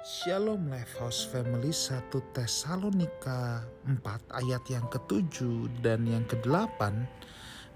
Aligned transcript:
Shalom 0.00 0.72
Life 0.72 0.96
House 0.96 1.28
Family 1.28 1.76
1 1.76 2.08
Tesalonika 2.32 3.68
4 3.84 4.00
ayat 4.32 4.64
yang 4.72 4.88
ke-7 4.88 5.44
dan 5.84 6.08
yang 6.08 6.24
ke-8 6.24 6.80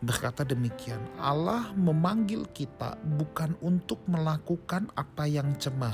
berkata 0.00 0.40
demikian 0.40 1.04
Allah 1.20 1.76
memanggil 1.76 2.48
kita 2.56 2.96
bukan 3.20 3.52
untuk 3.60 4.00
melakukan 4.08 4.88
apa 4.96 5.28
yang 5.28 5.52
cemar 5.60 5.92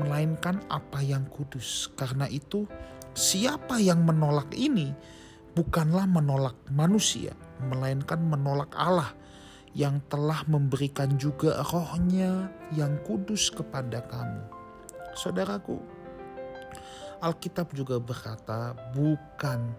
melainkan 0.00 0.56
apa 0.72 1.04
yang 1.04 1.28
kudus. 1.28 1.92
Karena 2.00 2.24
itu 2.32 2.64
siapa 3.12 3.76
yang 3.76 4.08
menolak 4.08 4.48
ini 4.56 4.96
bukanlah 5.52 6.08
menolak 6.08 6.56
manusia 6.72 7.36
melainkan 7.60 8.24
menolak 8.24 8.72
Allah 8.72 9.12
yang 9.76 10.00
telah 10.08 10.40
memberikan 10.48 11.20
juga 11.20 11.60
rohnya 11.60 12.48
yang 12.72 12.96
kudus 13.04 13.52
kepada 13.52 14.00
kamu 14.08 14.55
Saudaraku, 15.16 15.80
Alkitab 17.24 17.72
juga 17.72 17.96
berkata, 17.96 18.76
"Bukan 18.92 19.72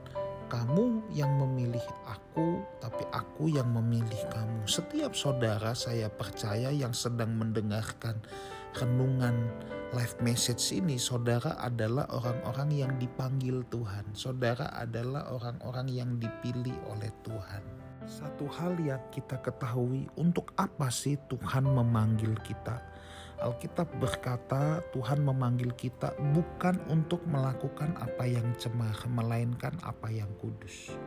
kamu 0.50 1.14
yang 1.14 1.30
memilih 1.38 1.86
aku, 2.10 2.66
tapi 2.82 3.06
aku 3.14 3.46
yang 3.46 3.70
memilih 3.70 4.18
kamu." 4.34 4.66
Setiap 4.66 5.14
saudara, 5.14 5.78
saya 5.78 6.10
percaya, 6.10 6.74
yang 6.74 6.90
sedang 6.90 7.38
mendengarkan 7.38 8.18
renungan 8.82 9.38
live 9.94 10.18
message 10.26 10.74
ini, 10.74 10.98
saudara 10.98 11.54
adalah 11.62 12.10
orang-orang 12.10 12.74
yang 12.74 12.92
dipanggil 12.98 13.62
Tuhan. 13.70 14.18
Saudara 14.18 14.74
adalah 14.74 15.30
orang-orang 15.30 15.86
yang 15.94 16.18
dipilih 16.18 16.74
oleh 16.90 17.14
Tuhan. 17.22 17.62
Satu 18.10 18.50
hal 18.50 18.74
yang 18.82 19.06
kita 19.14 19.38
ketahui, 19.46 20.10
untuk 20.18 20.50
apa 20.58 20.90
sih 20.90 21.14
Tuhan 21.30 21.70
memanggil 21.70 22.34
kita? 22.42 22.97
Alkitab 23.38 24.02
berkata 24.02 24.82
Tuhan 24.90 25.22
memanggil 25.22 25.70
kita 25.78 26.18
bukan 26.34 26.82
untuk 26.90 27.22
melakukan 27.30 27.94
apa 28.02 28.26
yang 28.26 28.50
cemar, 28.58 28.98
melainkan 29.06 29.78
apa 29.86 30.10
yang 30.10 30.30
kudus. 30.42 30.98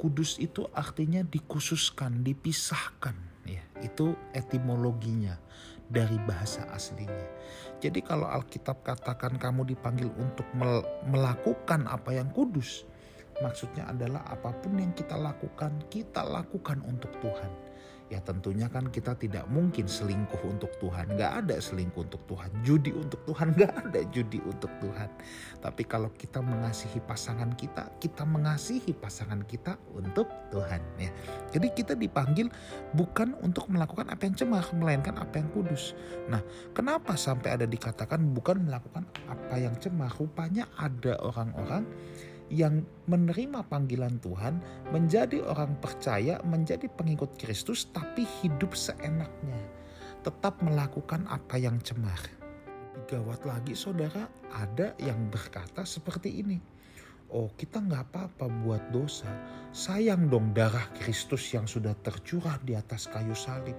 Kudus 0.00 0.40
itu 0.40 0.64
artinya 0.72 1.20
dikhususkan, 1.20 2.24
dipisahkan. 2.24 3.14
Ya, 3.44 3.60
itu 3.84 4.16
etimologinya 4.32 5.36
dari 5.92 6.16
bahasa 6.24 6.64
aslinya. 6.72 7.28
Jadi 7.84 8.00
kalau 8.00 8.32
Alkitab 8.32 8.80
katakan 8.80 9.36
kamu 9.36 9.76
dipanggil 9.76 10.08
untuk 10.16 10.48
melakukan 11.04 11.84
apa 11.84 12.16
yang 12.16 12.32
kudus, 12.32 12.88
maksudnya 13.44 13.92
adalah 13.92 14.24
apa 14.24 14.56
pun 14.56 14.80
yang 14.80 14.96
kita 14.96 15.20
lakukan, 15.20 15.84
kita 15.92 16.24
lakukan 16.24 16.80
untuk 16.88 17.12
Tuhan 17.20 17.71
ya 18.12 18.20
tentunya 18.20 18.68
kan 18.68 18.92
kita 18.92 19.16
tidak 19.16 19.48
mungkin 19.48 19.88
selingkuh 19.88 20.44
untuk 20.44 20.68
Tuhan. 20.76 21.16
Gak 21.16 21.48
ada 21.48 21.56
selingkuh 21.56 22.04
untuk 22.04 22.20
Tuhan. 22.28 22.52
Judi 22.60 22.92
untuk 22.92 23.24
Tuhan. 23.24 23.56
Gak 23.56 23.72
ada 23.88 24.04
judi 24.12 24.36
untuk 24.44 24.68
Tuhan. 24.84 25.08
Tapi 25.64 25.82
kalau 25.88 26.12
kita 26.12 26.44
mengasihi 26.44 27.00
pasangan 27.00 27.56
kita, 27.56 27.88
kita 27.96 28.28
mengasihi 28.28 28.92
pasangan 28.92 29.40
kita 29.48 29.80
untuk 29.96 30.28
Tuhan. 30.52 30.84
ya. 31.00 31.08
Jadi 31.56 31.72
kita 31.72 31.96
dipanggil 31.96 32.52
bukan 32.92 33.32
untuk 33.40 33.72
melakukan 33.72 34.12
apa 34.12 34.28
yang 34.28 34.36
cemar, 34.36 34.68
melainkan 34.76 35.16
apa 35.16 35.40
yang 35.40 35.48
kudus. 35.56 35.96
Nah 36.28 36.44
kenapa 36.76 37.16
sampai 37.16 37.56
ada 37.56 37.64
dikatakan 37.64 38.20
bukan 38.36 38.68
melakukan 38.68 39.08
apa 39.24 39.56
yang 39.56 39.72
cemar? 39.80 40.12
Rupanya 40.12 40.68
ada 40.76 41.16
orang-orang 41.24 41.88
yang 42.52 42.84
menerima 43.08 43.64
panggilan 43.72 44.20
Tuhan, 44.20 44.60
menjadi 44.92 45.40
orang 45.40 45.80
percaya, 45.80 46.36
menjadi 46.44 46.84
pengikut 46.92 47.40
Kristus, 47.40 47.88
tapi 47.88 48.28
hidup 48.44 48.76
seenaknya, 48.76 49.56
tetap 50.20 50.60
melakukan 50.60 51.24
apa 51.32 51.56
yang 51.56 51.80
cemar. 51.80 52.20
Gawat 53.08 53.48
lagi, 53.48 53.72
saudara, 53.72 54.28
ada 54.52 54.92
yang 55.00 55.32
berkata 55.32 55.88
seperti 55.88 56.44
ini: 56.44 56.60
"Oh, 57.32 57.48
kita 57.56 57.80
nggak 57.80 58.12
apa-apa 58.12 58.46
buat 58.60 58.84
dosa. 58.92 59.32
Sayang 59.72 60.28
dong 60.28 60.52
darah 60.52 60.92
Kristus 61.00 61.48
yang 61.56 61.64
sudah 61.64 61.96
tercurah 62.04 62.60
di 62.60 62.76
atas 62.76 63.08
kayu 63.08 63.32
salib. 63.32 63.74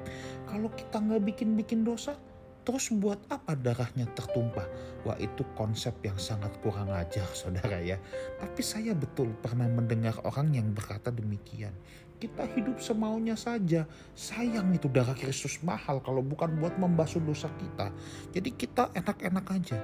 Kalau 0.50 0.74
kita 0.74 0.98
nggak 0.98 1.22
bikin-bikin 1.30 1.86
dosa, 1.86 2.18
Terus 2.64 2.96
buat 2.96 3.20
apa 3.28 3.60
darahnya 3.60 4.08
tertumpah? 4.16 4.64
Wah 5.04 5.20
itu 5.20 5.44
konsep 5.52 6.00
yang 6.00 6.16
sangat 6.16 6.56
kurang 6.64 6.96
ajar 6.96 7.28
saudara 7.40 7.84
ya. 7.84 8.00
Tapi 8.40 8.62
saya 8.64 8.96
betul 8.96 9.36
pernah 9.44 9.68
mendengar 9.68 10.16
orang 10.24 10.56
yang 10.56 10.72
berkata 10.72 11.12
demikian. 11.12 11.76
Kita 12.24 12.48
hidup 12.56 12.80
semaunya 12.80 13.36
saja. 13.36 13.84
Sayang 14.16 14.72
itu 14.72 14.88
darah 14.88 15.12
Kristus 15.12 15.60
mahal 15.60 16.00
kalau 16.00 16.24
bukan 16.24 16.56
buat 16.56 16.80
membasuh 16.80 17.20
dosa 17.20 17.52
kita. 17.60 17.92
Jadi 18.32 18.56
kita 18.56 18.96
enak-enak 18.96 19.46
aja. 19.52 19.80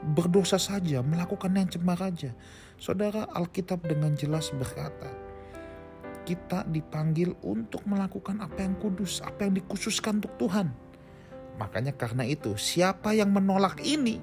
Berdosa 0.00 0.56
saja, 0.56 1.02
melakukan 1.02 1.50
yang 1.50 1.66
cemar 1.66 1.98
aja. 1.98 2.30
Saudara 2.78 3.26
Alkitab 3.34 3.84
dengan 3.84 4.14
jelas 4.14 4.54
berkata, 4.54 5.12
kita 6.24 6.62
dipanggil 6.70 7.34
untuk 7.42 7.84
melakukan 7.90 8.38
apa 8.38 8.64
yang 8.64 8.78
kudus, 8.78 9.18
apa 9.20 9.50
yang 9.50 9.58
dikhususkan 9.58 10.22
untuk 10.22 10.32
Tuhan 10.40 10.89
Makanya 11.60 11.92
karena 11.92 12.24
itu 12.24 12.56
siapa 12.56 13.12
yang 13.12 13.36
menolak 13.36 13.84
ini? 13.84 14.16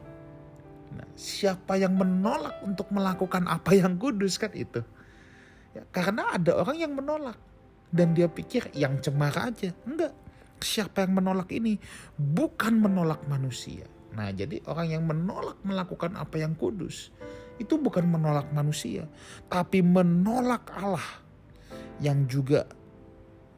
Nah, 0.98 1.06
siapa 1.14 1.78
yang 1.78 1.94
menolak 1.94 2.58
untuk 2.66 2.90
melakukan 2.90 3.46
apa 3.46 3.78
yang 3.78 3.94
kudus 4.02 4.42
kan 4.42 4.50
itu? 4.58 4.82
Ya, 5.78 5.86
karena 5.94 6.34
ada 6.34 6.58
orang 6.58 6.82
yang 6.82 6.98
menolak 6.98 7.38
dan 7.94 8.18
dia 8.18 8.26
pikir 8.26 8.74
yang 8.74 8.98
cemar 8.98 9.38
aja. 9.38 9.70
Enggak. 9.86 10.18
Siapa 10.58 11.06
yang 11.06 11.22
menolak 11.22 11.54
ini? 11.54 11.78
Bukan 12.18 12.82
menolak 12.82 13.22
manusia. 13.30 13.86
Nah, 14.18 14.34
jadi 14.34 14.58
orang 14.66 14.88
yang 14.90 15.04
menolak 15.06 15.62
melakukan 15.62 16.18
apa 16.18 16.42
yang 16.42 16.58
kudus 16.58 17.14
itu 17.62 17.78
bukan 17.78 18.06
menolak 18.10 18.50
manusia, 18.50 19.06
tapi 19.46 19.86
menolak 19.86 20.66
Allah 20.74 21.22
yang 22.02 22.26
juga 22.26 22.66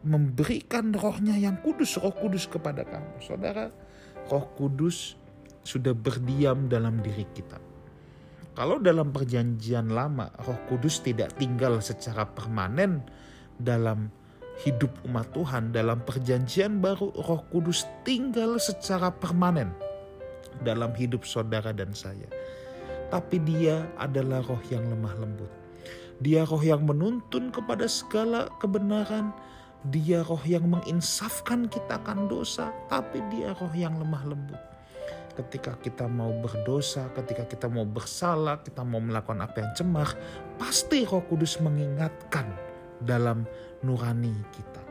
memberikan 0.03 0.95
rohnya 0.95 1.35
yang 1.35 1.59
kudus, 1.59 1.99
roh 1.99 2.15
kudus 2.15 2.47
kepada 2.47 2.87
kamu. 2.87 3.19
Saudara, 3.19 3.67
roh 4.31 4.45
kudus 4.55 5.19
sudah 5.63 5.91
berdiam 5.91 6.71
dalam 6.71 7.03
diri 7.03 7.27
kita. 7.35 7.59
Kalau 8.55 8.79
dalam 8.79 9.11
perjanjian 9.15 9.91
lama, 9.91 10.31
roh 10.43 10.59
kudus 10.67 10.99
tidak 10.99 11.35
tinggal 11.39 11.79
secara 11.79 12.27
permanen 12.27 13.03
dalam 13.59 14.11
hidup 14.67 14.91
umat 15.07 15.31
Tuhan. 15.31 15.71
Dalam 15.71 16.03
perjanjian 16.03 16.83
baru, 16.83 17.11
roh 17.15 17.43
kudus 17.51 17.87
tinggal 18.03 18.59
secara 18.59 19.11
permanen 19.11 19.71
dalam 20.63 20.91
hidup 20.95 21.23
saudara 21.23 21.71
dan 21.71 21.95
saya. 21.95 22.27
Tapi 23.09 23.41
dia 23.41 23.87
adalah 23.95 24.43
roh 24.43 24.61
yang 24.67 24.85
lemah 24.85 25.15
lembut. 25.17 25.51
Dia 26.19 26.43
roh 26.43 26.59
yang 26.59 26.83
menuntun 26.83 27.49
kepada 27.49 27.87
segala 27.87 28.51
kebenaran, 28.59 29.31
dia 29.87 30.19
roh 30.27 30.41
yang 30.43 30.67
menginsafkan 30.67 31.71
kita 31.71 32.03
akan 32.03 32.27
dosa, 32.27 32.75
tapi 32.91 33.23
dia 33.31 33.55
roh 33.55 33.71
yang 33.71 33.95
lemah 33.95 34.23
lembut. 34.27 34.59
Ketika 35.39 35.79
kita 35.79 36.03
mau 36.03 36.35
berdosa, 36.43 37.07
ketika 37.15 37.47
kita 37.47 37.71
mau 37.71 37.87
bersalah, 37.87 38.59
kita 38.59 38.83
mau 38.83 38.99
melakukan 38.99 39.39
apa 39.39 39.63
yang 39.63 39.71
cemar, 39.71 40.11
pasti 40.59 41.07
Roh 41.07 41.23
Kudus 41.23 41.63
mengingatkan 41.63 42.43
dalam 42.99 43.47
nurani 43.79 44.35
kita. 44.51 44.83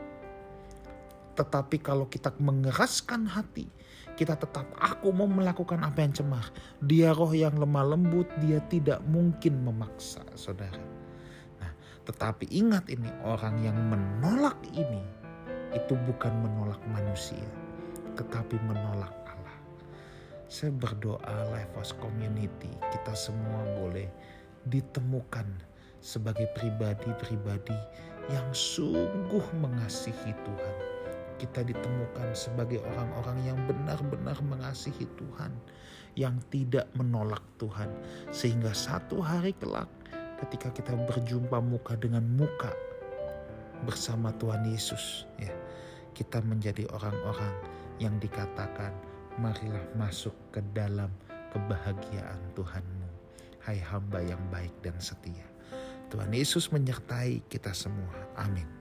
Tetapi 1.37 1.77
kalau 1.85 2.09
kita 2.09 2.33
mengeraskan 2.41 3.29
hati, 3.29 3.69
kita 4.17 4.35
tetap 4.35 4.73
aku 4.81 5.13
mau 5.13 5.29
melakukan 5.29 5.85
apa 5.85 6.01
yang 6.01 6.17
cemar. 6.17 6.49
Dia 6.81 7.13
roh 7.13 7.29
yang 7.31 7.55
lemah 7.55 7.95
lembut, 7.95 8.27
dia 8.41 8.57
tidak 8.67 9.05
mungkin 9.05 9.61
memaksa, 9.61 10.25
saudara. 10.33 10.88
Tetapi 12.09 12.49
ingat 12.49 12.89
ini 12.89 13.05
orang 13.21 13.61
yang 13.61 13.77
menolak 13.85 14.57
ini 14.73 15.05
itu 15.77 15.93
bukan 16.09 16.33
menolak 16.41 16.81
manusia, 16.89 17.45
tetapi 18.17 18.57
menolak 18.65 19.13
Allah. 19.29 19.57
Saya 20.49 20.73
berdoa 20.73 21.53
Life 21.53 21.69
House 21.77 21.93
Community 21.93 22.73
kita 22.89 23.13
semua 23.13 23.61
boleh 23.77 24.09
ditemukan 24.65 25.45
sebagai 26.01 26.49
pribadi-pribadi 26.57 27.77
yang 28.33 28.49
sungguh 28.57 29.45
mengasihi 29.61 30.33
Tuhan. 30.33 30.75
Kita 31.37 31.61
ditemukan 31.61 32.33
sebagai 32.33 32.81
orang-orang 32.89 33.53
yang 33.53 33.59
benar-benar 33.69 34.41
mengasihi 34.41 35.05
Tuhan, 35.13 35.53
yang 36.17 36.41
tidak 36.49 36.89
menolak 36.97 37.45
Tuhan, 37.61 37.93
sehingga 38.33 38.73
satu 38.73 39.21
hari 39.21 39.53
kelak 39.61 39.98
ketika 40.45 40.71
kita 40.71 40.93
berjumpa 40.95 41.59
muka 41.59 41.99
dengan 41.99 42.23
muka 42.23 42.71
bersama 43.83 44.31
Tuhan 44.39 44.63
Yesus 44.67 45.27
ya. 45.39 45.51
Kita 46.15 46.43
menjadi 46.43 46.83
orang-orang 46.91 47.55
yang 48.03 48.15
dikatakan 48.19 48.91
marilah 49.39 49.83
masuk 49.95 50.35
ke 50.51 50.59
dalam 50.75 51.07
kebahagiaan 51.55 52.39
Tuhanmu. 52.55 53.07
Hai 53.63 53.79
hamba 53.79 54.19
yang 54.23 54.41
baik 54.51 54.73
dan 54.83 54.95
setia. 54.99 55.47
Tuhan 56.09 56.33
Yesus 56.33 56.73
menyertai 56.73 57.45
kita 57.47 57.71
semua. 57.71 58.11
Amin 58.35 58.78